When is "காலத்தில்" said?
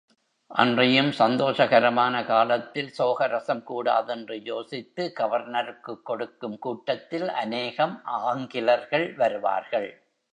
2.25-2.93